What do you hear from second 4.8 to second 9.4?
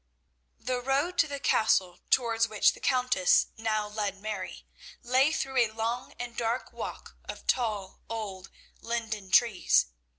lay through a long and dark walk of tall old linden